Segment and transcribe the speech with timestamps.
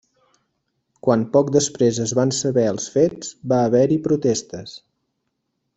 [1.07, 4.75] Quan poc després es van saber els fets, va haver-hi protestes.